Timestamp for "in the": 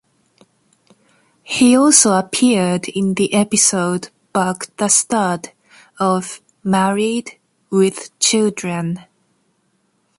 2.89-3.31